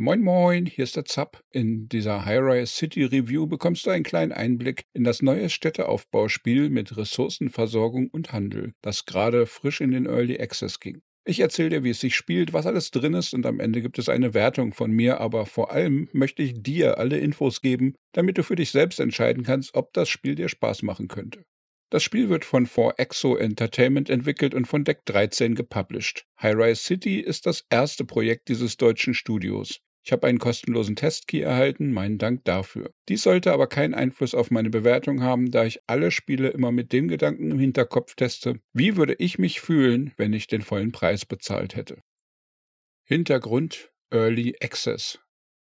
[0.00, 1.42] Moin Moin, hier ist der Zapp.
[1.50, 6.96] In dieser High-Rise City Review bekommst du einen kleinen Einblick in das neue Städteaufbauspiel mit
[6.96, 11.02] Ressourcenversorgung und Handel, das gerade frisch in den Early Access ging.
[11.24, 13.98] Ich erzähle dir, wie es sich spielt, was alles drin ist und am Ende gibt
[13.98, 18.38] es eine Wertung von mir, aber vor allem möchte ich dir alle Infos geben, damit
[18.38, 21.42] du für dich selbst entscheiden kannst, ob das Spiel dir Spaß machen könnte.
[21.90, 26.24] Das Spiel wird von 4Exo Entertainment entwickelt und von Deck 13 gepublished.
[26.40, 29.80] High-Rise City ist das erste Projekt dieses deutschen Studios.
[30.04, 32.92] Ich habe einen kostenlosen Testkey erhalten, meinen Dank dafür.
[33.08, 36.92] Dies sollte aber keinen Einfluss auf meine Bewertung haben, da ich alle Spiele immer mit
[36.92, 41.26] dem Gedanken im Hinterkopf teste, wie würde ich mich fühlen, wenn ich den vollen Preis
[41.26, 42.02] bezahlt hätte.
[43.04, 45.18] Hintergrund Early Access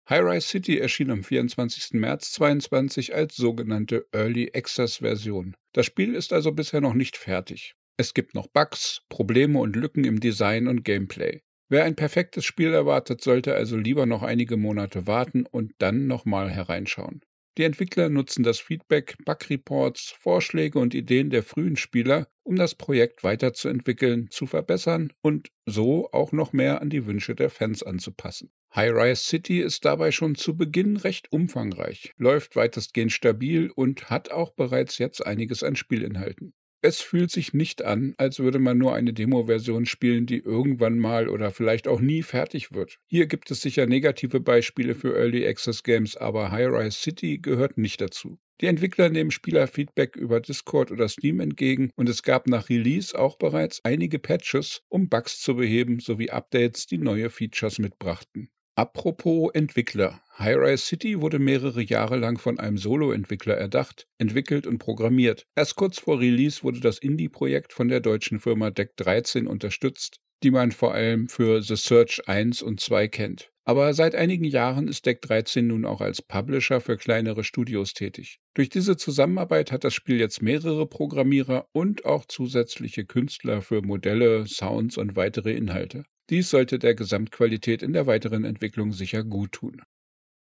[0.08, 1.94] High-Rise City erschien am 24.
[1.94, 5.56] März 2022 als sogenannte Early Access Version.
[5.72, 7.74] Das Spiel ist also bisher noch nicht fertig.
[7.96, 11.42] Es gibt noch Bugs, Probleme und Lücken im Design und Gameplay.
[11.68, 16.48] Wer ein perfektes Spiel erwartet, sollte also lieber noch einige Monate warten und dann nochmal
[16.48, 17.22] hereinschauen.
[17.58, 23.24] Die Entwickler nutzen das Feedback, Bug-Reports, Vorschläge und Ideen der frühen Spieler, um das Projekt
[23.24, 28.52] weiterzuentwickeln, zu verbessern und so auch noch mehr an die Wünsche der Fans anzupassen.
[28.74, 34.50] High-Rise City ist dabei schon zu Beginn recht umfangreich, läuft weitestgehend stabil und hat auch
[34.50, 36.52] bereits jetzt einiges an Spielinhalten.
[36.86, 41.28] Es fühlt sich nicht an, als würde man nur eine Demo-Version spielen, die irgendwann mal
[41.28, 43.00] oder vielleicht auch nie fertig wird.
[43.08, 48.00] Hier gibt es sicher negative Beispiele für Early Access Games, aber High-Rise City gehört nicht
[48.00, 48.38] dazu.
[48.60, 53.36] Die Entwickler nehmen Spielerfeedback über Discord oder Steam entgegen und es gab nach Release auch
[53.36, 58.48] bereits einige Patches, um Bugs zu beheben sowie Updates, die neue Features mitbrachten.
[58.78, 60.20] Apropos Entwickler.
[60.38, 65.46] High-Rise City wurde mehrere Jahre lang von einem Solo-Entwickler erdacht, entwickelt und programmiert.
[65.56, 70.50] Erst kurz vor Release wurde das Indie-Projekt von der deutschen Firma Deck 13 unterstützt, die
[70.50, 73.50] man vor allem für The Search 1 und 2 kennt.
[73.64, 78.40] Aber seit einigen Jahren ist Deck 13 nun auch als Publisher für kleinere Studios tätig.
[78.52, 84.46] Durch diese Zusammenarbeit hat das Spiel jetzt mehrere Programmierer und auch zusätzliche Künstler für Modelle,
[84.46, 86.04] Sounds und weitere Inhalte.
[86.28, 89.82] Dies sollte der Gesamtqualität in der weiteren Entwicklung sicher gut tun.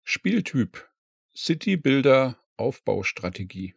[0.03, 0.89] Spieltyp
[1.37, 3.75] City Builder Aufbaustrategie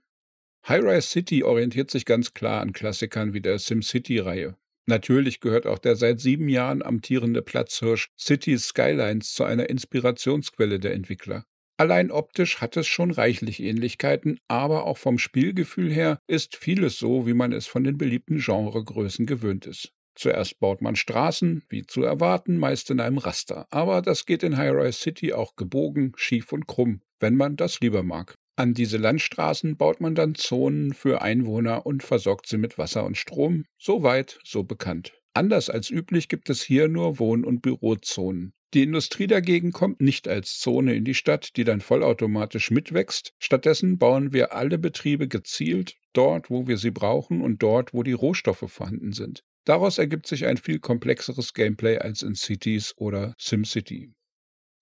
[0.67, 4.57] High-Rise City orientiert sich ganz klar an Klassikern wie der SimCity-Reihe.
[4.85, 10.94] Natürlich gehört auch der seit sieben Jahren amtierende Platzhirsch Cities Skylines zu einer Inspirationsquelle der
[10.94, 11.46] Entwickler.
[11.78, 17.28] Allein optisch hat es schon reichlich Ähnlichkeiten, aber auch vom Spielgefühl her ist vieles so,
[17.28, 19.94] wie man es von den beliebten Genregrößen gewöhnt ist.
[20.17, 23.67] Zuerst baut man Straßen, wie zu erwarten, meist in einem Raster.
[23.69, 28.01] Aber das geht in High-Rise City auch gebogen, schief und krumm, wenn man das lieber
[28.01, 28.35] mag.
[28.55, 33.16] An diese Landstraßen baut man dann Zonen für Einwohner und versorgt sie mit Wasser und
[33.16, 33.66] Strom.
[33.78, 35.13] So weit, so bekannt.
[35.35, 38.53] Anders als üblich gibt es hier nur Wohn- und Bürozonen.
[38.73, 43.34] Die Industrie dagegen kommt nicht als Zone in die Stadt, die dann vollautomatisch mitwächst.
[43.38, 48.13] Stattdessen bauen wir alle Betriebe gezielt dort, wo wir sie brauchen und dort, wo die
[48.13, 49.44] Rohstoffe vorhanden sind.
[49.67, 54.13] Daraus ergibt sich ein viel komplexeres Gameplay als in Cities oder SimCity.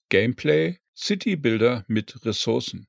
[0.10, 2.86] Gameplay City-Builder mit Ressourcen.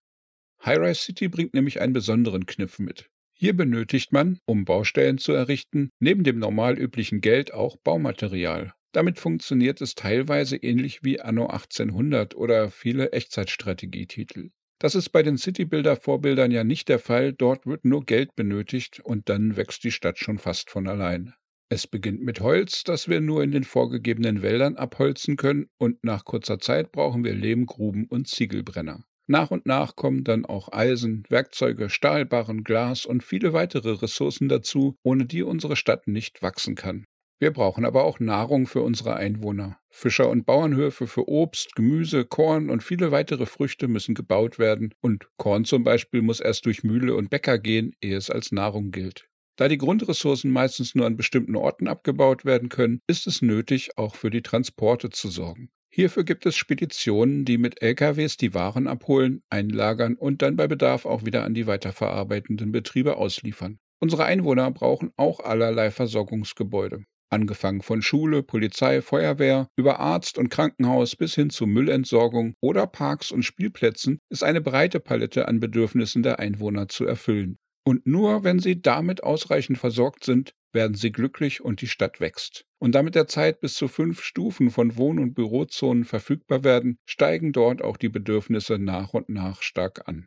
[0.62, 3.08] High-Rise City bringt nämlich einen besonderen Kniff mit.
[3.32, 8.74] Hier benötigt man, um Baustellen zu errichten, neben dem normal üblichen Geld auch Baumaterial.
[8.92, 14.50] Damit funktioniert es teilweise ähnlich wie Anno 1800 oder viele Echtzeitstrategietitel.
[14.78, 19.30] Das ist bei den City-Builder-Vorbildern ja nicht der Fall, dort wird nur Geld benötigt und
[19.30, 21.32] dann wächst die Stadt schon fast von allein.
[21.69, 26.25] Es beginnt mit Holz, das wir nur in den vorgegebenen Wäldern abholzen können, und nach
[26.25, 29.04] kurzer Zeit brauchen wir Lehmgruben und Ziegelbrenner.
[29.27, 34.97] Nach und nach kommen dann auch Eisen, Werkzeuge, Stahlbarren, Glas und viele weitere Ressourcen dazu,
[35.03, 37.05] ohne die unsere Stadt nicht wachsen kann.
[37.41, 39.81] Wir brauchen aber auch Nahrung für unsere Einwohner.
[39.91, 45.28] Fischer- und Bauernhöfe für Obst, Gemüse, Korn und viele weitere Früchte müssen gebaut werden, und
[45.37, 49.28] Korn zum Beispiel muss erst durch Mühle und Bäcker gehen, ehe es als Nahrung gilt.
[49.56, 54.15] Da die Grundressourcen meistens nur an bestimmten Orten abgebaut werden können, ist es nötig, auch
[54.15, 55.71] für die Transporte zu sorgen.
[55.89, 61.06] Hierfür gibt es Speditionen, die mit LKWs die Waren abholen, einlagern und dann bei Bedarf
[61.06, 63.79] auch wieder an die weiterverarbeitenden Betriebe ausliefern.
[63.99, 67.05] Unsere Einwohner brauchen auch allerlei Versorgungsgebäude.
[67.31, 73.32] Angefangen von Schule, Polizei, Feuerwehr, über Arzt und Krankenhaus bis hin zu Müllentsorgung oder Parks
[73.32, 77.56] und Spielplätzen ist eine breite Palette an Bedürfnissen der Einwohner zu erfüllen.
[77.87, 82.65] Und nur wenn sie damit ausreichend versorgt sind, werden sie glücklich und die Stadt wächst.
[82.79, 87.53] Und damit der Zeit bis zu fünf Stufen von Wohn- und Bürozonen verfügbar werden, steigen
[87.53, 90.27] dort auch die Bedürfnisse nach und nach stark an.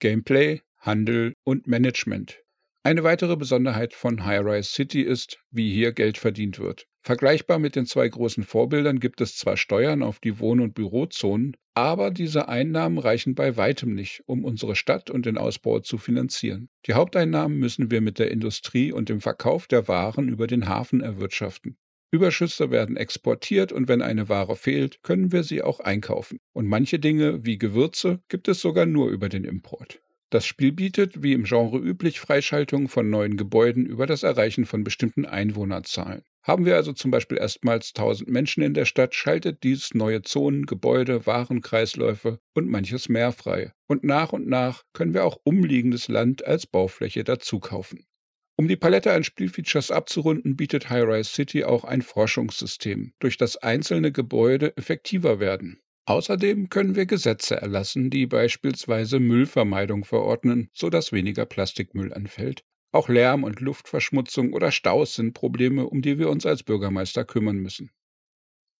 [0.00, 2.42] Gameplay, Handel und Management.
[2.86, 6.86] Eine weitere Besonderheit von High-Rise City ist, wie hier Geld verdient wird.
[7.02, 11.56] Vergleichbar mit den zwei großen Vorbildern gibt es zwar Steuern auf die Wohn- und Bürozonen,
[11.74, 16.68] aber diese Einnahmen reichen bei weitem nicht, um unsere Stadt und den Ausbau zu finanzieren.
[16.86, 21.00] Die Haupteinnahmen müssen wir mit der Industrie und dem Verkauf der Waren über den Hafen
[21.00, 21.76] erwirtschaften.
[22.12, 26.38] Überschüsse werden exportiert und wenn eine Ware fehlt, können wir sie auch einkaufen.
[26.52, 30.00] Und manche Dinge wie Gewürze gibt es sogar nur über den Import.
[30.36, 34.84] Das Spiel bietet, wie im Genre üblich, Freischaltung von neuen Gebäuden über das Erreichen von
[34.84, 36.24] bestimmten Einwohnerzahlen.
[36.42, 40.66] Haben wir also zum Beispiel erstmals 1000 Menschen in der Stadt, schaltet dies neue Zonen,
[40.66, 43.72] Gebäude, Warenkreisläufe und manches mehr frei.
[43.86, 48.04] Und nach und nach können wir auch umliegendes Land als Baufläche dazu kaufen.
[48.58, 54.12] Um die Palette an Spielfeatures abzurunden, bietet High-Rise City auch ein Forschungssystem, durch das einzelne
[54.12, 55.80] Gebäude effektiver werden.
[56.08, 62.64] Außerdem können wir Gesetze erlassen, die beispielsweise Müllvermeidung verordnen, sodass weniger Plastikmüll anfällt.
[62.92, 67.56] Auch Lärm und Luftverschmutzung oder Staus sind Probleme, um die wir uns als Bürgermeister kümmern
[67.56, 67.90] müssen.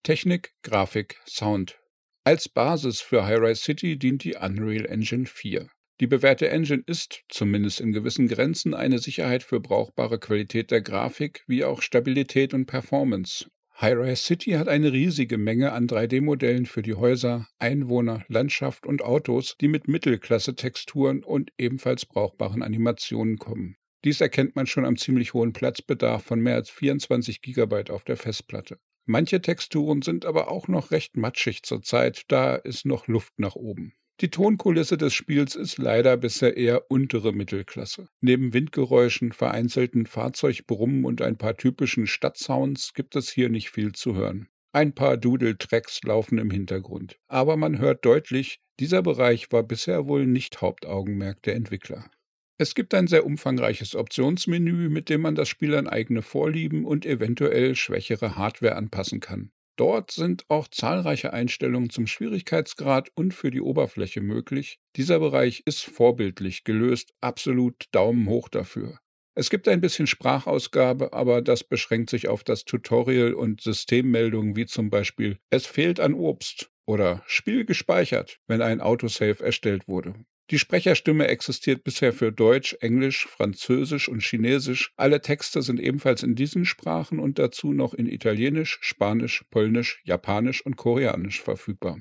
[0.05, 1.81] Technik, Grafik, Sound.
[2.23, 5.69] Als Basis für High-Rise City dient die Unreal Engine 4.
[5.99, 11.43] Die bewährte Engine ist, zumindest in gewissen Grenzen, eine Sicherheit für brauchbare Qualität der Grafik
[11.49, 13.46] wie auch Stabilität und Performance
[13.78, 19.56] High-Rise City hat eine riesige Menge an 3D-Modellen für die Häuser, Einwohner, Landschaft und Autos,
[19.61, 23.76] die mit Mittelklasse-Texturen und ebenfalls brauchbaren Animationen kommen.
[24.02, 28.17] Dies erkennt man schon am ziemlich hohen Platzbedarf von mehr als 24 GB auf der
[28.17, 28.78] Festplatte.
[29.05, 33.93] Manche Texturen sind aber auch noch recht matschig zurzeit, da ist noch Luft nach oben.
[34.22, 38.08] Die Tonkulisse des Spiels ist leider bisher eher untere Mittelklasse.
[38.22, 44.14] Neben Windgeräuschen, vereinzelten Fahrzeugbrummen und ein paar typischen Stadtsounds gibt es hier nicht viel zu
[44.14, 44.48] hören.
[44.72, 47.18] Ein paar Doodle-Tracks laufen im Hintergrund.
[47.28, 52.10] Aber man hört deutlich, dieser Bereich war bisher wohl nicht Hauptaugenmerk der Entwickler.
[52.58, 57.04] Es gibt ein sehr umfangreiches Optionsmenü, mit dem man das Spiel an eigene Vorlieben und
[57.04, 59.50] eventuell schwächere Hardware anpassen kann.
[59.76, 64.78] Dort sind auch zahlreiche Einstellungen zum Schwierigkeitsgrad und für die Oberfläche möglich.
[64.96, 68.99] Dieser Bereich ist vorbildlich gelöst, absolut Daumen hoch dafür.
[69.34, 74.67] Es gibt ein bisschen Sprachausgabe, aber das beschränkt sich auf das Tutorial und Systemmeldungen wie
[74.67, 80.14] zum Beispiel Es fehlt an Obst oder Spiel gespeichert, wenn ein Autosave erstellt wurde.
[80.50, 84.93] Die Sprecherstimme existiert bisher für Deutsch, Englisch, Französisch und Chinesisch.
[84.96, 90.64] Alle Texte sind ebenfalls in diesen Sprachen und dazu noch in Italienisch, Spanisch, Polnisch, Japanisch
[90.64, 91.98] und Koreanisch verfügbar.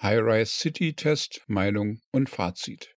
[0.00, 2.95] High-Rise City Test, Meinung und Fazit.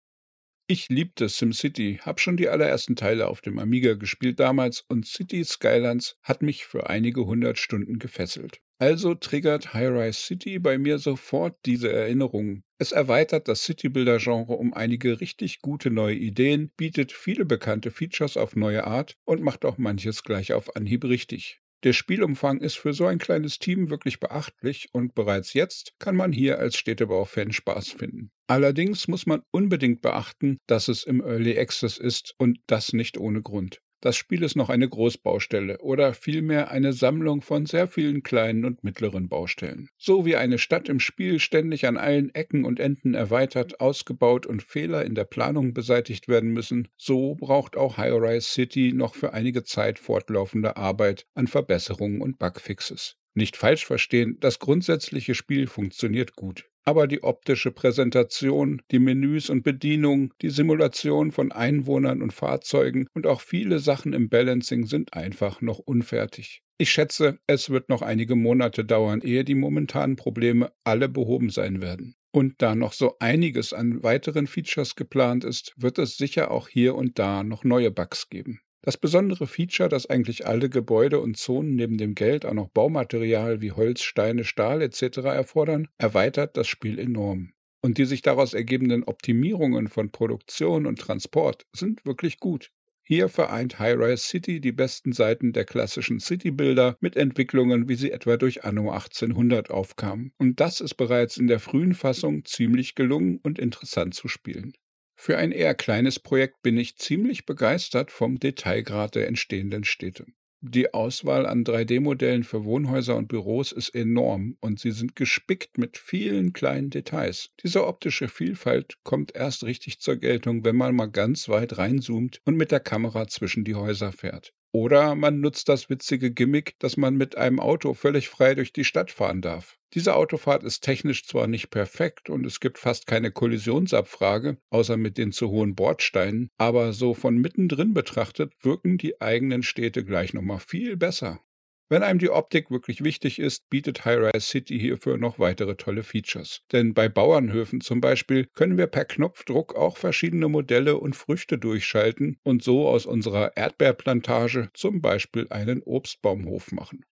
[0.68, 5.44] Ich liebte SimCity, hab schon die allerersten Teile auf dem Amiga gespielt damals und City
[5.44, 8.60] Skylines hat mich für einige hundert Stunden gefesselt.
[8.78, 12.64] Also triggert High-Rise City bei mir sofort diese Erinnerungen.
[12.78, 18.56] Es erweitert das City-Builder-Genre um einige richtig gute neue Ideen, bietet viele bekannte Features auf
[18.56, 21.60] neue Art und macht auch manches gleich auf Anhieb richtig.
[21.84, 26.32] Der Spielumfang ist für so ein kleines Team wirklich beachtlich und bereits jetzt kann man
[26.32, 28.32] hier als Städtebau-Fan Spaß finden.
[28.48, 33.42] Allerdings muss man unbedingt beachten, dass es im Early Access ist und das nicht ohne
[33.42, 33.80] Grund.
[34.00, 38.84] Das Spiel ist noch eine Großbaustelle oder vielmehr eine Sammlung von sehr vielen kleinen und
[38.84, 39.88] mittleren Baustellen.
[39.96, 44.62] So wie eine Stadt im Spiel ständig an allen Ecken und Enden erweitert, ausgebaut und
[44.62, 49.64] Fehler in der Planung beseitigt werden müssen, so braucht auch High-Rise City noch für einige
[49.64, 53.16] Zeit fortlaufende Arbeit an Verbesserungen und Bugfixes.
[53.36, 59.64] Nicht falsch verstehen, das grundsätzliche Spiel funktioniert gut aber die optische Präsentation, die Menüs und
[59.64, 65.60] Bedienung, die Simulation von Einwohnern und Fahrzeugen und auch viele Sachen im Balancing sind einfach
[65.60, 66.62] noch unfertig.
[66.78, 71.82] Ich schätze, es wird noch einige Monate dauern, ehe die momentanen Probleme alle behoben sein
[71.82, 72.14] werden.
[72.30, 76.94] Und da noch so einiges an weiteren Features geplant ist, wird es sicher auch hier
[76.94, 78.60] und da noch neue Bugs geben.
[78.86, 83.60] Das besondere Feature, dass eigentlich alle Gebäude und Zonen neben dem Geld auch noch Baumaterial
[83.60, 85.18] wie Holz, Steine, Stahl etc.
[85.24, 87.52] erfordern, erweitert das Spiel enorm.
[87.82, 92.70] Und die sich daraus ergebenden Optimierungen von Produktion und Transport sind wirklich gut.
[93.02, 98.36] Hier vereint High-Rise City die besten Seiten der klassischen City-Builder mit Entwicklungen, wie sie etwa
[98.36, 100.30] durch Anno 1800 aufkamen.
[100.38, 104.74] Und das ist bereits in der frühen Fassung ziemlich gelungen und interessant zu spielen.
[105.18, 110.26] Für ein eher kleines Projekt bin ich ziemlich begeistert vom Detailgrad der entstehenden Städte.
[110.60, 115.96] Die Auswahl an 3D-Modellen für Wohnhäuser und Büros ist enorm und sie sind gespickt mit
[115.96, 117.50] vielen kleinen Details.
[117.62, 122.56] Diese optische Vielfalt kommt erst richtig zur Geltung, wenn man mal ganz weit reinzoomt und
[122.56, 124.54] mit der Kamera zwischen die Häuser fährt.
[124.72, 128.84] Oder man nutzt das witzige Gimmick, dass man mit einem Auto völlig frei durch die
[128.84, 129.78] Stadt fahren darf.
[129.96, 135.16] Diese Autofahrt ist technisch zwar nicht perfekt und es gibt fast keine Kollisionsabfrage, außer mit
[135.16, 140.60] den zu hohen Bordsteinen, aber so von mittendrin betrachtet wirken die eigenen Städte gleich nochmal
[140.60, 141.40] viel besser.
[141.88, 146.60] Wenn einem die Optik wirklich wichtig ist, bietet High-Rise City hierfür noch weitere tolle Features.
[146.72, 152.38] Denn bei Bauernhöfen zum Beispiel können wir per Knopfdruck auch verschiedene Modelle und Früchte durchschalten
[152.42, 157.06] und so aus unserer Erdbeerplantage zum Beispiel einen Obstbaumhof machen.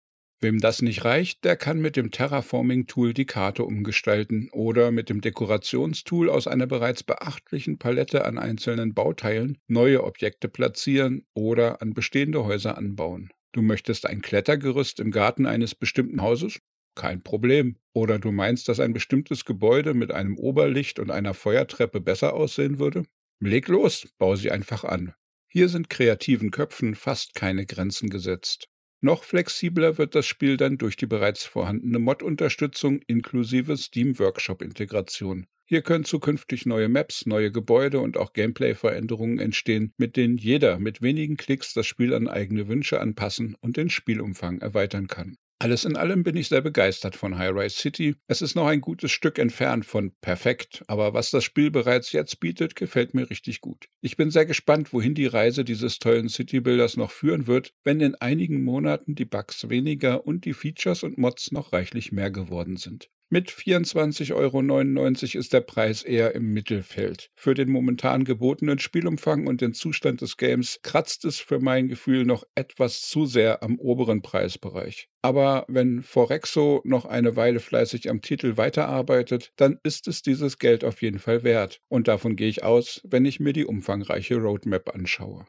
[0.42, 5.20] Wem das nicht reicht, der kann mit dem Terraforming-Tool die Karte umgestalten oder mit dem
[5.20, 12.44] Dekorationstool aus einer bereits beachtlichen Palette an einzelnen Bauteilen neue Objekte platzieren oder an bestehende
[12.44, 13.30] Häuser anbauen.
[13.52, 16.58] Du möchtest ein Klettergerüst im Garten eines bestimmten Hauses?
[16.96, 17.76] Kein Problem.
[17.92, 22.80] Oder du meinst, dass ein bestimmtes Gebäude mit einem Oberlicht und einer Feuertreppe besser aussehen
[22.80, 23.04] würde?
[23.38, 25.14] Leg los, bau sie einfach an.
[25.46, 28.71] Hier sind kreativen Köpfen fast keine Grenzen gesetzt.
[29.04, 35.48] Noch flexibler wird das Spiel dann durch die bereits vorhandene Mod-Unterstützung inklusive Steam Workshop-Integration.
[35.64, 41.02] Hier können zukünftig neue Maps, neue Gebäude und auch Gameplay-Veränderungen entstehen, mit denen jeder mit
[41.02, 45.36] wenigen Klicks das Spiel an eigene Wünsche anpassen und den Spielumfang erweitern kann.
[45.62, 48.16] Alles in allem bin ich sehr begeistert von High-Rise City.
[48.26, 52.40] Es ist noch ein gutes Stück entfernt von perfekt, aber was das Spiel bereits jetzt
[52.40, 53.88] bietet, gefällt mir richtig gut.
[54.00, 58.16] Ich bin sehr gespannt, wohin die Reise dieses tollen City-Builders noch führen wird, wenn in
[58.16, 63.08] einigen Monaten die Bugs weniger und die Features und Mods noch reichlich mehr geworden sind.
[63.32, 67.30] Mit 24,99 Euro ist der Preis eher im Mittelfeld.
[67.34, 72.26] Für den momentan gebotenen Spielumfang und den Zustand des Games kratzt es für mein Gefühl
[72.26, 75.08] noch etwas zu sehr am oberen Preisbereich.
[75.22, 80.84] Aber wenn Forexo noch eine Weile fleißig am Titel weiterarbeitet, dann ist es dieses Geld
[80.84, 81.80] auf jeden Fall wert.
[81.88, 85.46] Und davon gehe ich aus, wenn ich mir die umfangreiche Roadmap anschaue.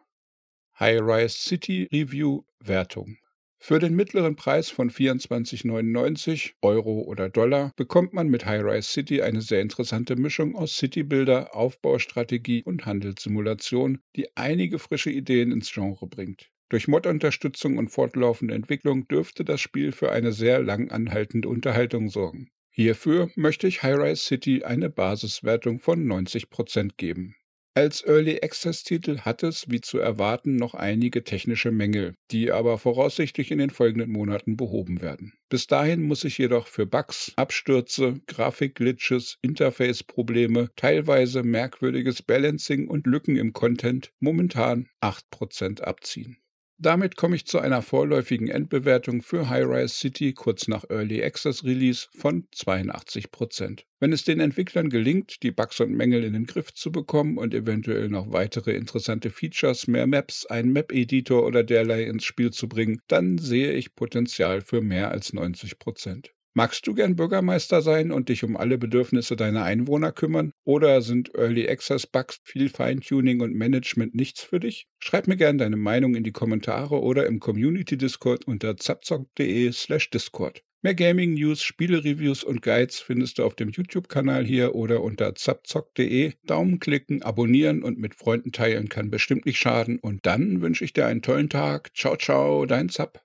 [0.80, 3.18] High Rise City Review Wertung
[3.66, 9.40] für den mittleren Preis von 24,99 Euro oder Dollar bekommt man mit High-Rise City eine
[9.40, 16.52] sehr interessante Mischung aus Citybuilder, Aufbaustrategie und Handelssimulation, die einige frische Ideen ins Genre bringt.
[16.68, 22.50] Durch Mod-Unterstützung und fortlaufende Entwicklung dürfte das Spiel für eine sehr lang anhaltende Unterhaltung sorgen.
[22.70, 27.38] Hierfür möchte ich High-Rise City eine Basiswertung von 90% geben.
[27.76, 33.58] Als Early-Access-Titel hat es, wie zu erwarten, noch einige technische Mängel, die aber voraussichtlich in
[33.58, 35.34] den folgenden Monaten behoben werden.
[35.50, 43.38] Bis dahin muss ich jedoch für Bugs, Abstürze, Grafikglitches, Interface-Probleme, teilweise merkwürdiges Balancing und Lücken
[43.38, 46.38] im Content momentan 8% abziehen.
[46.80, 52.08] Damit komme ich zu einer vorläufigen Endbewertung für High-Rise City kurz nach Early Access Release
[52.18, 53.84] von 82%.
[54.00, 57.54] Wenn es den Entwicklern gelingt, die Bugs und Mängel in den Griff zu bekommen und
[57.54, 63.00] eventuell noch weitere interessante Features, mehr Maps, einen Map-Editor oder derlei ins Spiel zu bringen,
[63.08, 66.32] dann sehe ich Potenzial für mehr als 90%.
[66.56, 70.52] Magst du gern Bürgermeister sein und dich um alle Bedürfnisse deiner Einwohner kümmern?
[70.66, 74.88] Oder sind Early Access Bugs, viel Feintuning und Management nichts für dich?
[75.00, 80.64] Schreib mir gern deine Meinung in die Kommentare oder im Community Discord unter zapzock.de/slash Discord.
[80.84, 86.34] Mehr Gaming News, Spiele-Reviews und Guides findest du auf dem YouTube-Kanal hier oder unter zapzock.de.
[86.46, 89.98] Daumen klicken, abonnieren und mit Freunden teilen kann bestimmt nicht schaden.
[89.98, 91.96] Und dann wünsche ich dir einen tollen Tag.
[91.96, 93.22] Ciao, ciao, dein Zap.